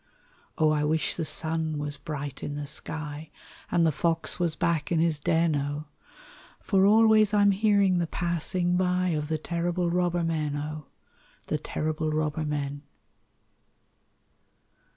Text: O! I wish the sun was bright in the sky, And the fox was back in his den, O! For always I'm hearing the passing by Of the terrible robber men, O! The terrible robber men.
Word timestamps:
O! 0.57 0.71
I 0.71 0.83
wish 0.83 1.13
the 1.13 1.23
sun 1.23 1.77
was 1.77 1.95
bright 1.95 2.41
in 2.41 2.55
the 2.55 2.65
sky, 2.65 3.29
And 3.69 3.85
the 3.85 3.91
fox 3.91 4.39
was 4.39 4.55
back 4.55 4.91
in 4.91 4.99
his 4.99 5.19
den, 5.19 5.55
O! 5.55 5.85
For 6.59 6.87
always 6.87 7.35
I'm 7.35 7.51
hearing 7.51 7.99
the 7.99 8.07
passing 8.07 8.77
by 8.77 9.09
Of 9.09 9.27
the 9.27 9.37
terrible 9.37 9.91
robber 9.91 10.23
men, 10.23 10.55
O! 10.55 10.87
The 11.45 11.59
terrible 11.59 12.09
robber 12.09 12.43
men. 12.45 12.81